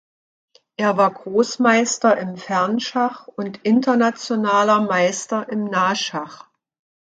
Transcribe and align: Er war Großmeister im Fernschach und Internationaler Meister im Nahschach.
Er 0.77 0.97
war 0.97 1.13
Großmeister 1.13 2.17
im 2.17 2.35
Fernschach 2.35 3.27
und 3.27 3.57
Internationaler 3.63 4.81
Meister 4.81 5.47
im 5.49 5.65
Nahschach. 5.65 6.45